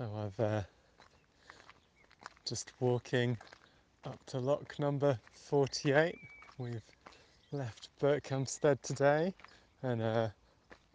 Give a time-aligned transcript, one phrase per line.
[0.00, 0.62] So I've uh,
[2.46, 3.36] just walking
[4.06, 6.16] up to lock number 48.
[6.56, 6.80] We've
[7.52, 9.34] left Berkhamsted today
[9.82, 10.28] and uh,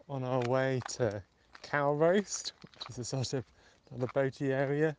[0.08, 1.22] on our way to
[1.62, 3.44] Cow Roast, which is a sort of
[3.92, 4.96] another boaty area.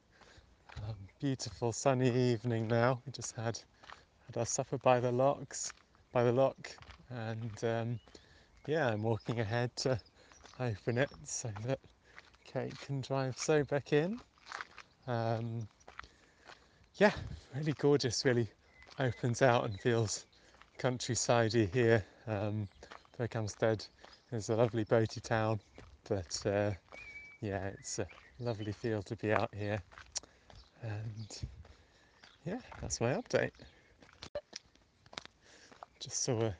[0.88, 3.02] Um, beautiful sunny evening now.
[3.05, 3.60] We just had
[4.28, 5.74] had our supper by the locks,
[6.14, 6.78] by the lock,
[7.10, 8.00] and um,
[8.68, 10.00] yeah, I'm walking ahead to
[10.62, 11.80] open it so that
[12.47, 14.19] Kate can drive so back in.
[15.05, 15.68] Um,
[16.96, 17.11] yeah,
[17.55, 18.47] really gorgeous, really
[19.00, 20.25] opens out and feels
[20.79, 22.04] countrysidey here.
[22.25, 22.68] Um,
[23.19, 23.88] Berkhamsted
[24.32, 25.60] is a lovely boaty town,
[26.07, 26.71] but uh,
[27.41, 28.07] yeah, it's a
[28.39, 29.82] lovely feel to be out here.
[30.82, 31.41] And
[32.45, 33.52] yeah, that's my update.
[36.00, 36.55] Just saw a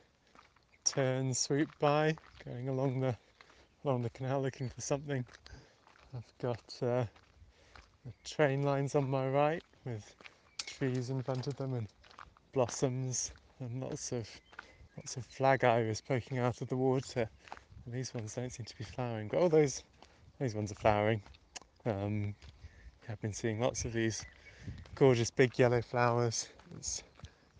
[0.84, 3.16] tern swoop by, going along the
[3.84, 5.24] along the canal looking for something.
[6.16, 7.04] I've got uh,
[8.24, 10.14] train lines on my right with
[10.66, 11.86] trees in front of them and
[12.52, 14.28] blossoms and lots of
[14.96, 17.28] lots of flag iris poking out of the water.
[17.84, 19.82] And these ones don't seem to be flowering, but all those
[20.38, 21.20] those ones are flowering.
[21.84, 22.34] Um,
[23.08, 24.24] I've been seeing lots of these
[24.94, 26.48] gorgeous big yellow flowers.
[26.76, 27.02] It's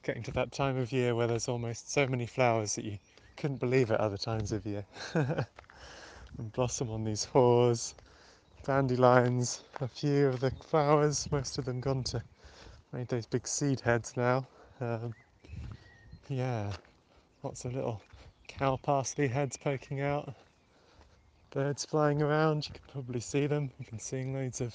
[0.03, 2.98] getting to that time of year where there's almost so many flowers that you
[3.37, 4.84] couldn't believe it other times of year.
[5.15, 7.94] and blossom on these haws,
[8.64, 12.23] dandelions, a few of the flowers, most of them gone to
[12.92, 14.47] made those big seed heads now.
[14.81, 15.15] Um,
[16.28, 16.73] yeah,
[17.42, 18.03] lots of little
[18.47, 20.34] cow parsley heads poking out,
[21.50, 22.67] birds flying around.
[22.67, 23.70] You can probably see them.
[23.78, 24.75] You can see loads of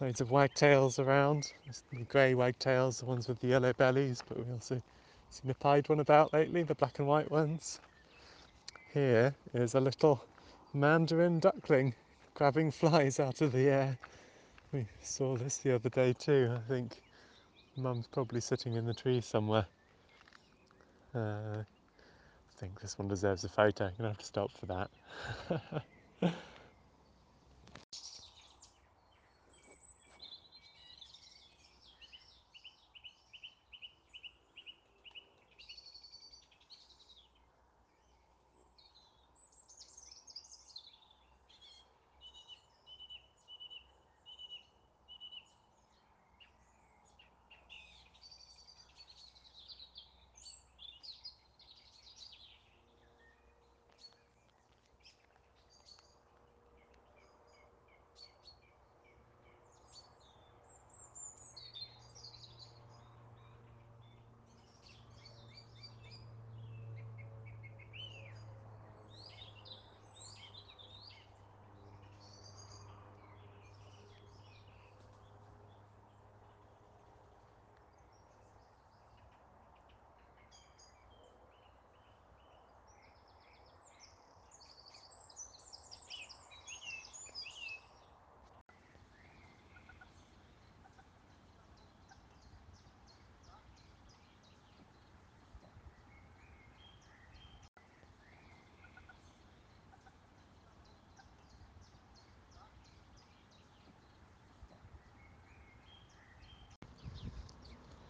[0.00, 1.52] loads of wagtails around.
[1.92, 4.82] The grey wagtails, the ones with the yellow bellies, but we also
[5.30, 7.80] seen a pied one about lately, the black and white ones.
[8.94, 10.24] Here is a little
[10.72, 11.94] mandarin duckling
[12.38, 13.98] grabbing flies out of the air.
[14.72, 16.54] We saw this the other day too.
[16.54, 17.02] I think
[17.76, 19.66] mum's probably sitting in the tree somewhere.
[21.12, 23.86] Uh, I think this one deserves a photo.
[23.86, 26.32] I'm gonna have to stop for that.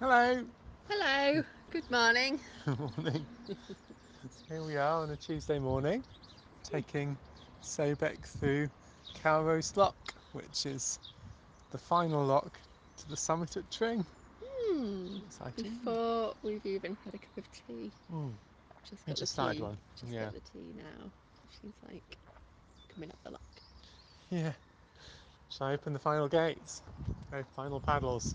[0.00, 0.44] Hello.
[0.88, 2.40] Hello, good morning.
[2.64, 3.26] Good morning.
[4.48, 6.04] Here we are on a Tuesday morning,
[6.62, 7.16] taking
[7.62, 8.68] Sobek through
[9.14, 9.96] Cow Roast Lock,
[10.32, 10.98] which is
[11.72, 12.58] the final lock
[12.98, 14.04] to the summit at Tring.
[14.44, 15.16] Hmm.
[15.26, 15.72] Exciting.
[15.78, 18.32] Before we've even had a cup of tea, Mm.
[18.88, 19.62] just You got just the started tea.
[19.62, 19.76] one.
[19.98, 20.24] Just Yeah.
[20.24, 21.10] got the tea now.
[21.60, 22.18] She's like
[22.94, 23.42] coming up the lock.
[24.30, 24.52] Yeah.
[25.50, 26.82] Shall I open the final gates?
[27.32, 28.34] Okay, final paddles.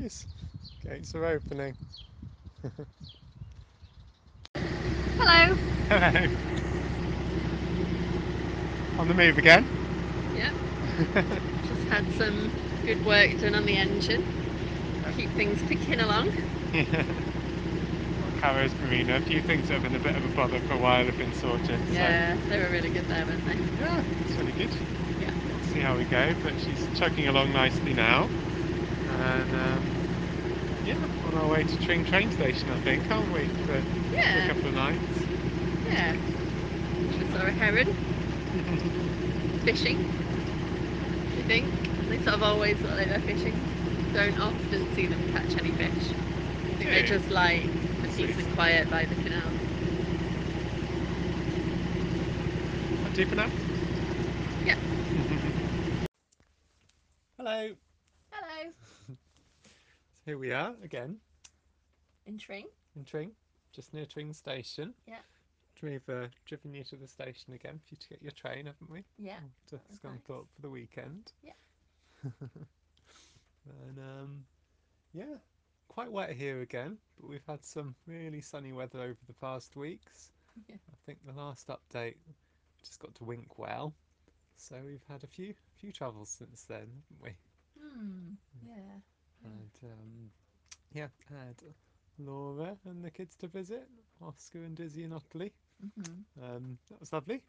[0.00, 0.26] Goes.
[0.82, 1.74] Gates are opening.
[5.18, 5.54] Hello.
[5.90, 6.28] Hello.
[8.98, 9.66] On the move again.
[10.34, 10.54] Yep.
[11.68, 12.50] just had some
[12.86, 14.24] good work done on the engine.
[15.16, 16.32] Keep things ticking along.
[18.40, 20.74] Cow Roast Marina, a few things that have been a bit of a bother for
[20.74, 21.78] a while have been sorted.
[21.92, 23.84] Yeah, they were really good there, weren't they?
[23.84, 24.70] Yeah, it's really good.
[25.20, 25.30] Yeah.
[25.58, 26.34] It's see how we go.
[26.42, 28.28] But she's chugging along nicely now,
[29.20, 29.98] and um,
[30.82, 33.54] yeah, on our way to Tring train station, I think, aren't we?
[33.64, 33.86] For,
[34.30, 34.40] for Yeah.
[34.40, 35.28] a couple of nights.
[35.84, 36.16] Yeah.
[37.10, 37.86] Just saw a heron
[39.64, 40.04] fishing.
[41.36, 43.64] I think they sort of always look like they're fishing.
[44.12, 46.16] Don't often see them catch any fish.
[46.72, 47.04] I think they Okay.
[47.04, 48.08] just lie for Sweet.
[48.08, 49.58] peace and quiet by the canal.
[52.96, 53.66] Is that deep enough?
[54.64, 54.76] Yeah.
[55.14, 55.60] Hello.
[57.36, 57.76] Hello.
[60.24, 61.16] Here we are again
[62.26, 62.66] In Tring.
[62.96, 63.32] in Tring,
[63.72, 64.94] just near Tring station.
[65.06, 65.18] Yeah.
[65.82, 68.90] We've uh, driven you to the station again for you to get your train, haven't
[68.90, 69.02] we?
[69.18, 69.38] Yeah.
[69.68, 70.54] To that Scunthorpe nice.
[70.54, 71.32] for the weekend.
[71.42, 71.52] Yeah.
[72.22, 74.44] and um,
[75.14, 75.36] yeah,
[75.88, 80.30] quite wet here again, but we've had some really sunny weather over the past weeks.
[80.68, 80.76] Yeah.
[80.92, 82.16] I think the last update
[82.82, 83.94] just got to Winkwell,
[84.58, 87.30] so we've had a few few travels since then, haven't we?
[87.80, 88.32] Hmm.
[88.68, 88.98] Yeah.
[89.44, 90.30] And um,
[90.92, 91.56] yeah, had
[92.18, 93.88] Laura and the kids to visit,
[94.20, 95.52] Oscar and Dizzy and Ottilie.
[95.80, 96.24] Mhm.
[96.42, 97.42] Um, that was lovely.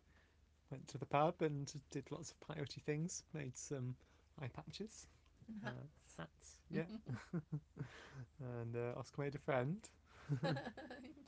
[0.72, 3.24] Went to the pub and did lots of peyote things.
[3.34, 3.96] Made some
[4.42, 5.08] eye patches,
[5.48, 6.18] And uh, hats.
[6.18, 6.86] hats, yeah.
[8.40, 9.90] and uh, Oscar made a friend.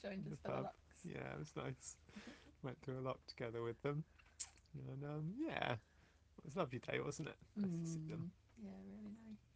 [0.02, 0.66] Joined us for
[1.04, 1.98] Yeah, it was nice.
[2.64, 4.04] Went through a lot together with them.
[4.88, 7.38] And um, yeah, it was a lovely day, wasn't it?
[7.62, 8.26] Nice to see them.
[8.26, 8.32] Mm.
[8.58, 9.53] Yeah, really nice.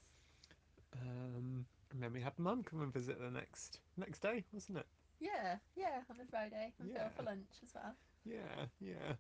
[1.02, 4.86] Um, and then we had Mum come and visit the next next day, wasn't it?
[5.20, 6.74] Yeah, yeah, on the Friday.
[6.80, 7.10] We go Yeah.
[7.10, 7.96] for lunch as well.
[8.26, 9.16] Yeah, yeah.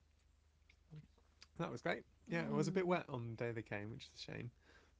[1.57, 2.03] That was great.
[2.27, 2.87] Yeah, it was a bit Mm.
[2.87, 4.51] wet on the day they came, which is a shame,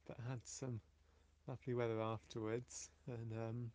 [0.08, 0.82] but had some
[1.48, 2.90] lovely weather afterwards.
[3.08, 3.72] And um,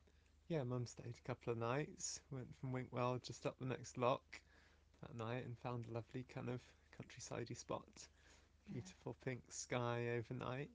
[0.49, 2.21] yeah, Mum stayed a couple of nights.
[2.31, 4.41] Went from Winkwell just up the next lock
[5.01, 6.61] that night and found a lovely kind of
[6.91, 8.09] countrysidey spot.
[8.67, 8.81] Yeah.
[8.81, 10.71] Beautiful pink sky overnight.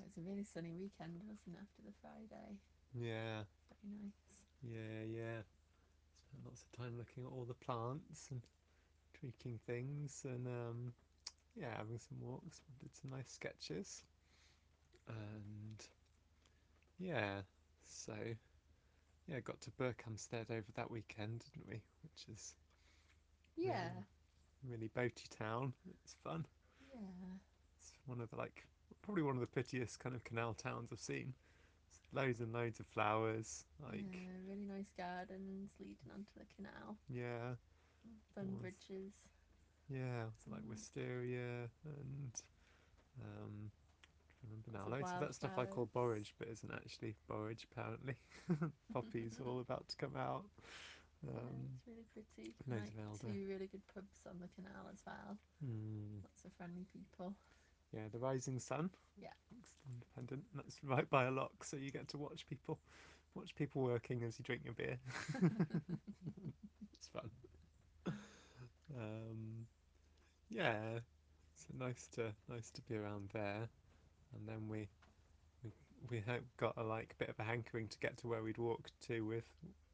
[0.00, 2.58] It was a really sunny weekend, wasn't it, after the Friday?
[2.94, 4.12] Yeah, Very nice.
[4.62, 5.42] yeah, yeah.
[6.16, 8.42] Spent lots of time looking at all the plants and
[9.14, 10.92] tweaking things and um,
[11.54, 12.62] yeah, having some walks.
[12.80, 14.04] Did some nice sketches.
[15.08, 15.86] And
[16.98, 17.42] yeah,
[17.86, 18.14] so
[19.26, 21.82] yeah, got to Berkhamsted over that weekend, didn't we?
[22.02, 22.54] Which is
[23.56, 24.02] Yeah,
[24.62, 25.74] really boaty town.
[26.04, 26.46] It's fun.
[26.92, 27.38] yeah,
[27.78, 28.66] It's one of the like
[29.02, 31.34] probably one of the prettiest kind of canal towns I've seen.
[31.90, 33.64] It's loads and loads of flowers.
[33.82, 34.36] Like yeah.
[34.46, 36.96] Really nice gardens leading onto the canal.
[37.08, 37.54] yeah,
[38.34, 38.60] Fun was.
[38.60, 39.12] bridges.
[39.88, 40.68] yeah, it's like Mm.
[40.68, 42.32] wisteria and
[43.22, 43.70] um
[44.42, 44.88] I remember now.
[44.96, 48.16] Loads of that stuff I call borage, but isn't actually borage apparently.
[48.92, 50.44] Poppies all about to come out.
[51.22, 52.54] yeah, Um, it's really pretty.
[52.68, 53.34] loads like of elder.
[53.34, 55.38] two really good pubs on the canal as well.
[55.60, 57.34] hmm, Lots of friendly people.
[57.92, 58.90] Yeah, the Rising Sun.
[59.20, 59.28] Yeah.
[59.92, 60.44] Independent.
[60.52, 62.78] and That's right by a lock, so you get to watch people,
[63.34, 64.98] watch people working as you drink your beer.
[66.92, 67.30] it's fun.
[68.96, 69.66] Um,
[70.48, 70.98] yeah,
[71.54, 73.68] so nice to nice to be around there,
[74.34, 74.88] and then we
[75.62, 75.70] we
[76.10, 76.22] we
[76.56, 79.44] got a like bit of a hankering to get to where we'd walked to with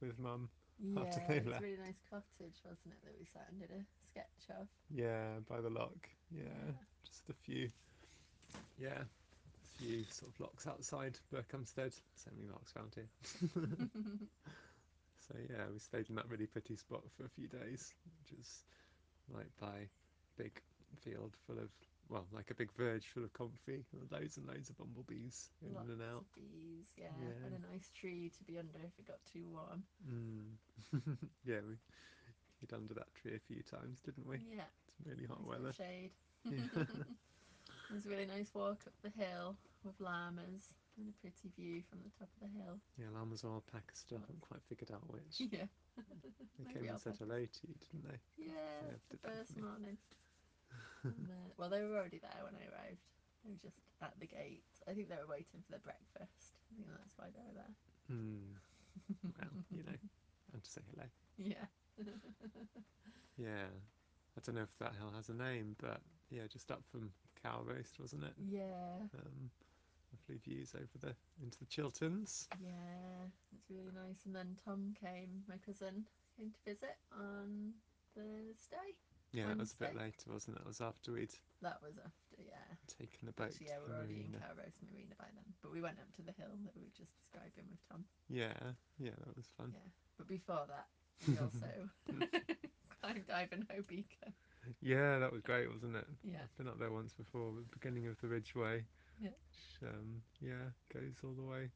[0.01, 0.49] with mum.
[0.79, 1.63] Yeah, they it's a left.
[1.63, 4.67] really nice cottage, wasn't it, that we sat and did a sketch of.
[4.91, 6.09] Yeah, by the lock.
[6.31, 6.73] Yeah, Yeah.
[7.07, 7.71] just a few.
[8.79, 11.95] Yeah, a few sort of locks outside Berkhamsted.
[12.17, 13.89] So many locks around here.
[15.27, 18.65] So yeah, we stayed in that really pretty spot for a few days, which is
[19.35, 19.89] like by
[20.37, 20.61] big
[21.03, 21.71] field full of
[22.09, 25.75] well, like a big verge full of comfrey, and loads and loads of bumblebees in
[25.75, 26.19] Lots and out.
[26.19, 27.09] of bees, yeah.
[27.21, 27.47] Yeah.
[27.47, 29.83] And a nice tree to be under if it got too warm.
[30.09, 30.57] Mm.
[31.45, 31.77] yeah, we
[32.61, 34.37] hid under that tree a few times, didn't we?
[34.37, 35.73] Yeah, It's really hot nice weather.
[35.73, 36.11] shade.
[36.51, 36.85] Yeah.
[37.91, 41.83] It was a really nice walk up the hill with llamas and a pretty view
[41.83, 42.81] from the top of the hill.
[42.99, 45.41] yeah, llamas or alpaca still haven't quite figured out which.
[45.53, 45.67] Yeah.
[46.59, 48.19] They came and said hello to you, didn't they?
[48.37, 49.97] Yeah, the first morning.
[51.05, 53.05] And, uh, well, they were already there when I arrived.
[53.45, 54.65] They were just at the gate.
[54.89, 56.57] I think they were waiting for their breakfast.
[56.73, 57.75] I think that's why they were there.
[58.09, 58.57] Hmm.
[59.25, 59.99] Well, you know,
[60.53, 61.07] and to say hello.
[61.37, 61.67] Yeah.
[63.37, 63.67] Yeah.
[64.37, 67.11] I don't know if that hill has a name, but yeah, just up from
[67.43, 68.35] Cow Roast, wasn't it?
[68.49, 68.99] yeah.
[69.15, 69.51] Um,
[70.13, 72.47] lovely views over the into the Chilterns.
[72.63, 73.27] Yeah.
[73.53, 74.25] It's really nice.
[74.27, 76.05] And then Tom came, my cousin,
[76.39, 77.73] came to visit on
[78.15, 78.95] Thursday.
[79.35, 80.61] Yeah, it was a bit later, wasn't it?
[80.63, 82.71] It was after we'd That was after, yeah.
[82.87, 84.47] taken the boat Actually, yeah, we were already in marina.
[84.47, 85.49] Cow Roast Marina by then.
[85.59, 88.07] But we went up to the hill that we were just describing with Tom.
[88.31, 88.55] Yeah,
[89.03, 89.75] yeah, that was fun.
[89.75, 89.91] Yeah.
[90.15, 90.87] But before that,
[91.27, 91.67] we also
[93.03, 94.31] climbed Ivinghoe Beacon.
[94.81, 96.07] Yeah, that was great, wasn't it?
[96.23, 96.47] Yeah.
[96.47, 98.87] I've been up there once before, the beginning of the Ridgeway.
[99.19, 99.35] Yeah.
[99.35, 101.75] Which, um, yeah, goes all the way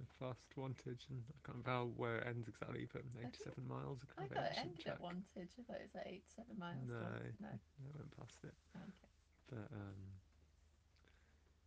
[0.00, 4.00] of Wantage, and I can't remember where it ends exactly, but eighty-seven miles.
[4.18, 4.94] I, of thought it ended track.
[4.96, 5.52] at Wantage.
[5.58, 6.86] I thought it was like eight, seven miles.
[6.86, 7.34] No, long.
[7.40, 7.48] No.
[7.48, 9.08] I went past it, Okay.
[9.50, 9.98] but um,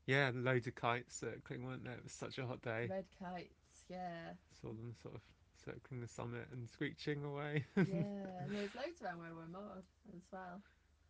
[0.08, 1.94] yeah, loads of kites circling, weren't there?
[1.96, 2.88] It was such a hot day.
[2.90, 3.86] Red kites.
[3.90, 4.34] Yeah.
[4.62, 5.22] Saw them sort of
[5.64, 7.66] circling the summit and screeching away.
[7.78, 8.44] Yeah.
[8.44, 9.86] and there's loads around where we're moored
[10.16, 10.62] as well.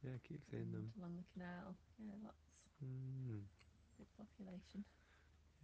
[0.04, 0.92] yeah, keep seeing and them.
[1.00, 1.76] along the canal.
[2.00, 2.44] Yeah, lots.
[2.84, 3.42] Mm,
[3.98, 4.84] Big population.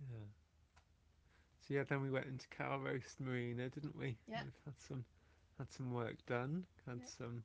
[0.09, 0.29] yeah.
[1.67, 4.17] So yeah, then we went into Cow Roast Marina, didn't we?
[4.27, 4.43] Yeah.
[4.43, 5.03] We've had some
[5.57, 6.65] had some work done.
[6.85, 7.07] Had Yeah.
[7.17, 7.43] some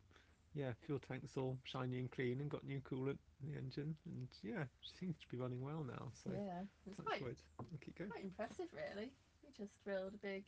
[0.54, 4.28] yeah, fuel tanks all shiny and clean and got new coolant in the engine and
[4.42, 4.68] yeah, it
[5.00, 6.12] seems to be running well now.
[6.22, 6.62] So yeah.
[6.86, 7.22] It's quite.
[7.22, 8.10] We'll keep going.
[8.10, 9.10] quite impressive really.
[9.42, 10.44] We just drilled a big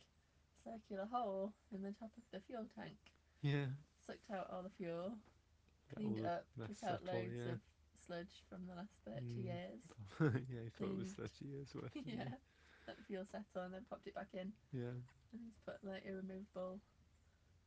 [0.63, 2.95] circular hole in the top of the fuel tank.
[3.41, 3.65] Yeah.
[4.05, 5.17] Sucked out all the fuel,
[5.95, 7.51] cleaned all it up, took out loads yeah.
[7.53, 7.59] of
[8.07, 9.43] sludge from the last thirty Mm.
[9.43, 9.79] years.
[10.49, 11.91] yeah, you thought it was thirty years worth.
[12.05, 12.29] yeah.
[12.87, 14.93] Let the fuel settle and then popped it back in Yeah.
[15.33, 16.79] and he's put like a removable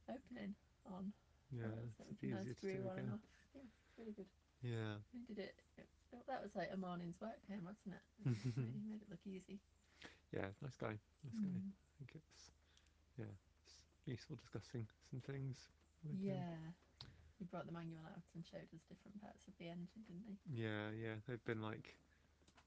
[0.08, 0.54] opening
[0.86, 1.12] on.
[1.50, 1.66] Yeah.
[1.96, 3.10] so it's we can to screw do on again.
[3.14, 3.24] off.
[3.54, 4.30] Yeah, it's really good.
[4.62, 5.00] Yeah.
[5.12, 5.54] We did it.
[5.78, 5.88] it
[6.26, 8.04] that was like a morning's work for him, wasn't it?
[8.22, 9.58] It was really- he made it look easy.
[10.32, 10.94] Yeah, nice guy.
[11.24, 11.48] Nice guy.
[11.48, 11.72] Mm.
[11.72, 12.50] I think it's
[13.18, 13.32] yeah,
[13.66, 13.74] it's
[14.06, 15.68] useful discussing some things.
[16.04, 16.20] with him.
[16.22, 16.54] Yeah.
[17.38, 20.62] He brought the manual out and showed us different parts of the engine, didn't he?
[20.62, 21.14] Yeah, yeah.
[21.26, 21.94] They've been like,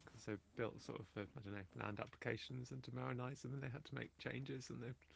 [0.06, 3.54] because they've built sort of, uh, I don't know, land applications and to marinize them,
[3.54, 5.08] and they had to make changes, and they've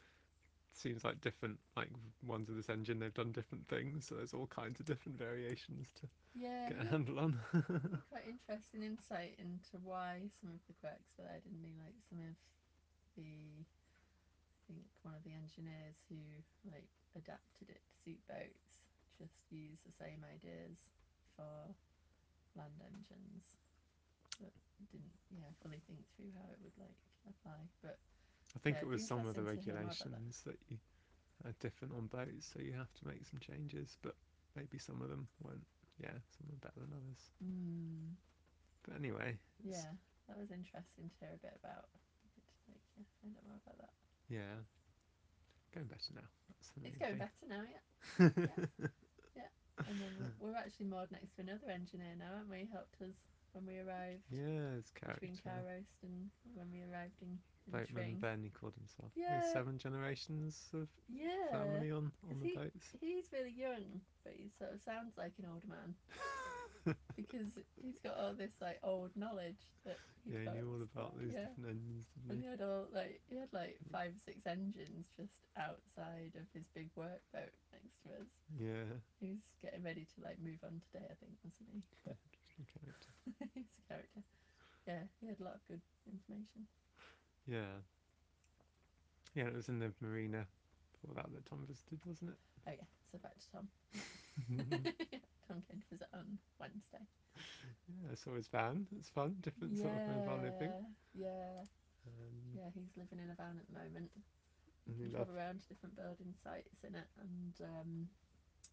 [0.73, 1.89] seems like different like
[2.23, 2.99] ones of this engine.
[2.99, 6.73] They've done different things, so there's all kinds of different variations to Yeah.
[6.73, 7.39] get a handle on.
[8.09, 11.75] quite interesting insight into why some of the quirks were there, didn't he?
[11.79, 12.35] Like some of
[13.15, 13.65] the
[14.69, 16.17] I think one of the engineers who
[16.69, 18.77] like adapted it to suit boats
[19.17, 20.77] just used the same ideas
[21.35, 21.75] for
[22.55, 23.43] land engines
[24.91, 27.99] didn't yeah fully think through how it would like apply but
[28.55, 30.21] I think Yeah, it was some of the interesting to hear more about that.
[30.21, 30.77] regulations that you
[31.45, 34.15] are different on boats, so you have to make some changes, but
[34.55, 35.65] maybe some of them weren't.
[35.99, 37.31] Yeah, some are better than others.
[37.43, 38.15] mm,
[38.83, 39.91] But anyway, yeah
[40.27, 41.89] that was interesting to hear a bit about
[42.69, 43.93] like yeah find out more about that
[44.29, 44.63] yeah,
[45.73, 46.27] going better now.
[46.59, 47.17] It's going thing.
[47.17, 47.81] better now yeah
[49.35, 49.49] Yeah,
[49.87, 53.15] and then we're, we're actually moored next to another engineer now aren't we helped us
[53.55, 55.49] when we arrived Yeah, it's between character.
[55.49, 58.19] Cow Roast and when we arrived in, in Boatman.
[58.19, 59.11] Ben, he called himself.
[59.15, 59.41] Yeah.
[59.53, 62.85] Seven generations of Yeah, family on, on the he- boats.
[62.99, 65.95] he's really young, but he sort of sounds like an old man
[67.15, 67.47] because
[67.81, 69.97] he's got all this like old knowledge that
[70.27, 71.47] Yeah, he knew all about these yeah.
[71.47, 75.07] different engines, And didn't he had all like he had like five or six engines
[75.17, 78.29] just outside of his big workboat next to us.
[78.59, 81.81] Yeah, He was getting ready to like move on today, I think, wasn't he?
[82.57, 83.09] But interesting character.
[83.53, 84.21] he's a character.
[84.87, 86.67] Yeah, he had a lot of good information.
[87.47, 87.81] Yeah.
[89.35, 90.45] Yeah, it was in the marina
[90.93, 92.37] before that that Tom visited, wasn't it?
[92.67, 93.67] Oh yeah, so back to Tom.
[95.47, 97.03] Tom came to visit on Wednesday.
[97.89, 98.87] yeah, I saw his van.
[98.97, 100.71] It's fun, different sort of mobile living.
[101.13, 101.63] Yeah,
[102.07, 104.11] Um, yeah, he's living in a van at the moment.
[104.85, 105.35] He and can he travel loved.
[105.35, 108.09] around to different building sites in it, and um,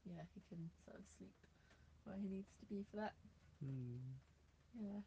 [0.05, 1.35] yeah, he can sort of sleep
[2.05, 3.15] where he needs to be for that.
[3.64, 3.99] Mm,
[4.81, 5.00] Yeah,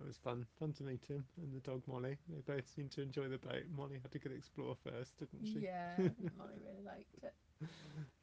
[0.00, 0.46] it was fun.
[0.58, 2.16] Fun to meet him and the dog Molly.
[2.28, 3.64] They both seemed to enjoy the boat.
[3.76, 5.60] Molly had to go explore first, didn't she?
[5.60, 5.96] yeah,
[6.36, 7.34] Molly really liked it.
[7.62, 7.66] I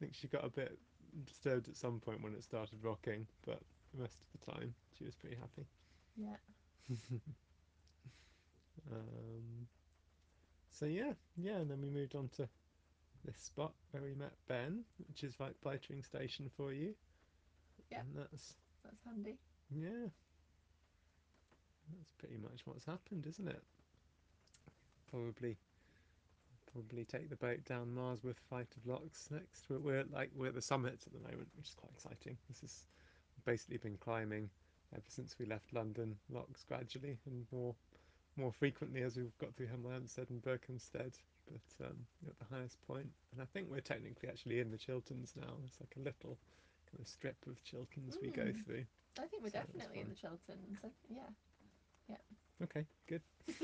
[0.00, 0.78] think she got a bit
[1.24, 3.60] disturbed at some point when it started rocking, but
[3.94, 5.66] the rest of the time she was pretty happy.
[6.16, 6.36] Yeah,
[8.90, 9.66] Um,
[10.70, 12.48] so yeah, yeah, and then we moved on to
[13.24, 16.94] this spot where we met Ben, which is like Blightering Station for you.
[17.90, 18.00] Yeah.
[18.00, 18.54] And that's
[18.84, 19.36] that's handy.
[19.70, 20.08] Yeah.
[21.96, 23.62] That's pretty much what's happened, isn't it?
[25.10, 25.56] Probably
[26.72, 29.64] probably take the boat down Marsworth Fight of Locks next.
[29.70, 32.36] We're, we're like we're at the summit at the moment, which is quite exciting.
[32.48, 32.86] This has
[33.44, 34.50] basically been climbing
[34.94, 37.74] ever since we left London locks gradually and more
[38.36, 41.14] more frequently as we've got through Hemel Hempstead and Berkhamsted.
[41.50, 41.96] But um,
[42.26, 45.54] at the highest point, and I think we're technically actually in the Chilterns now.
[45.64, 46.38] It's like a little
[46.90, 48.64] kind of strip of Chilterns we go Mm.
[48.64, 48.84] through.
[49.18, 50.78] I think we're So definitely in the Chilterns.
[50.84, 52.16] I, yeah.
[52.62, 53.22] Okay, good.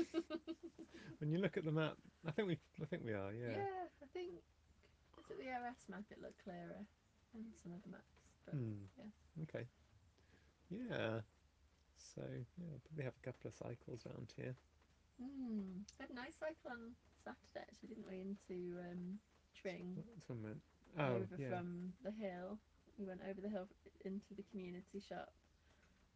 [1.19, 3.31] When you look at the map, I think we I think we are.
[3.33, 3.87] yeah, Yeah.
[4.03, 4.31] I think
[5.19, 6.03] is it the OS map?
[6.11, 6.85] It looked clearer
[7.33, 8.15] than some of the maps,
[8.45, 8.85] but Hmm.
[8.97, 9.43] yeah.
[9.43, 9.67] Okay.
[10.69, 11.21] Yeah.
[11.97, 14.55] So yeah, we'll probably have a couple of cycles around here.
[15.21, 15.83] Mm.
[15.99, 18.21] Had a nice cycle on Saturday, actually, didn't we?
[18.21, 19.19] Into um,
[19.55, 20.61] Tring, That's one went.
[20.99, 21.49] Oh over yeah.
[21.49, 22.59] from the hill.
[22.97, 23.67] We went over the hill
[24.05, 25.33] into the community shop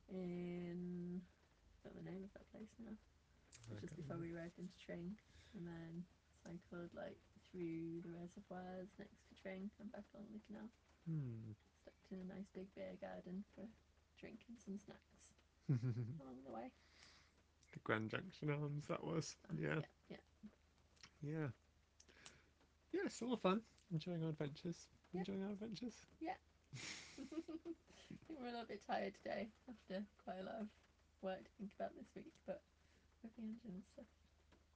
[0.07, 1.19] in.
[1.19, 2.91] I don't know the name of that place now.
[2.95, 5.15] I It's just before we arrived into Tring,
[5.55, 6.03] and then
[6.43, 7.19] cycled like
[7.51, 10.69] through the reservoirs next to Tring and back along the canal.
[11.07, 11.51] Hmm.
[11.83, 13.63] Stopped in a nice big beer garden for
[14.19, 15.23] drinking some snacks
[16.23, 16.71] along the way.
[17.73, 19.35] the Grand Junction Arms, that was.
[19.57, 19.79] Yeah.
[20.09, 20.17] yeah,
[21.23, 21.47] Yeah.
[22.91, 23.61] Yeah, it's all fun.
[23.91, 24.87] Enjoying our adventures.
[25.13, 25.93] Enjoying our adventures.
[26.19, 26.33] yeah.
[26.73, 27.23] I
[28.27, 30.67] think we're a little bit tired today after quite a lot of
[31.21, 32.61] work to think about this week, but
[33.23, 34.05] with the engine and stuff.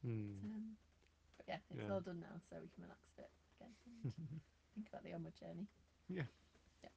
[0.02, 0.44] Hmm.
[0.44, 0.78] Um,
[1.38, 1.94] but yeah, it's Yeah.
[1.94, 3.74] all done now, so we can relax a bit again
[4.04, 4.14] and
[4.76, 5.68] think about the onward journey.
[6.10, 6.28] Yeah.
[6.84, 6.90] Yeah.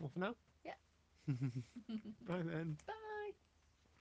[0.00, 0.34] All for now?
[0.64, 0.76] Yeah.
[2.28, 2.76] Bye then.
[2.86, 2.94] Bye.